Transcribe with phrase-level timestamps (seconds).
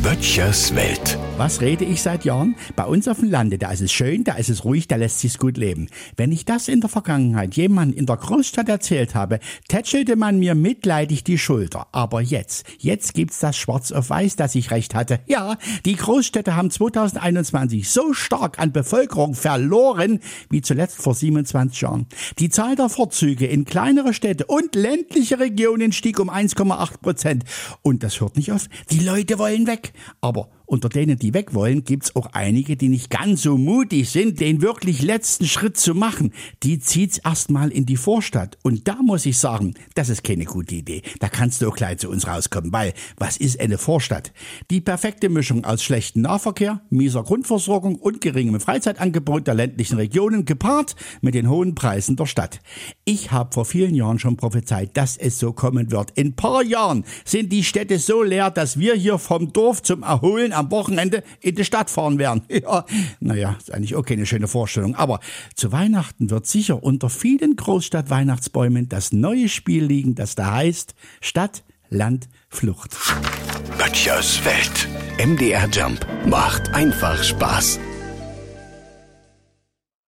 [0.00, 1.18] Böttchers Welt.
[1.36, 2.54] Was rede ich seit Jahren?
[2.76, 5.20] Bei uns auf dem Lande, da ist es schön, da ist es ruhig, da lässt
[5.20, 5.88] sich's gut leben.
[6.16, 10.54] Wenn ich das in der Vergangenheit jemand in der Großstadt erzählt habe, tätschelte man mir
[10.54, 11.88] mitleidig die Schulter.
[11.92, 15.20] Aber jetzt, jetzt gibt's das schwarz auf weiß, dass ich recht hatte.
[15.26, 22.06] Ja, die Großstädte haben 2021 so stark an Bevölkerung verloren, wie zuletzt vor 27 Jahren.
[22.38, 27.44] Die Zahl der Vorzüge in kleinere Städte und ländliche Regionen stieg um 1,8 Prozent.
[27.82, 28.68] Und das hört nicht auf.
[28.90, 29.81] Die Leute wollen weg.
[30.20, 34.40] Aber unter denen, die weg wollen, gibt's auch einige, die nicht ganz so mutig sind,
[34.40, 36.32] den wirklich letzten Schritt zu machen.
[36.62, 38.56] Die zieht's erstmal in die Vorstadt.
[38.62, 41.02] Und da muss ich sagen, das ist keine gute Idee.
[41.20, 44.32] Da kannst du auch gleich zu uns rauskommen, weil was ist eine Vorstadt?
[44.70, 50.96] Die perfekte Mischung aus schlechtem Nahverkehr, mieser Grundversorgung und geringem Freizeitangebot der ländlichen Regionen gepaart
[51.20, 52.60] mit den hohen Preisen der Stadt.
[53.04, 56.12] Ich habe vor vielen Jahren schon prophezeit, dass es so kommen wird.
[56.12, 60.52] In paar Jahren sind die Städte so leer, dass wir hier vom Dorf zum Erholen
[60.52, 62.42] am Wochenende in die Stadt fahren werden.
[62.62, 62.84] Ja,
[63.18, 64.94] naja, ist eigentlich auch keine schöne Vorstellung.
[64.94, 65.18] Aber
[65.56, 71.64] zu Weihnachten wird sicher unter vielen Großstadt-Weihnachtsbäumen das neue Spiel liegen, das da heißt Stadt,
[71.88, 72.96] Land, Flucht.
[73.78, 74.88] Böttchers Welt.
[75.18, 77.80] MDR Jump macht einfach Spaß.